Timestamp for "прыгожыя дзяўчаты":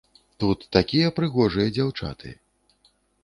1.19-2.35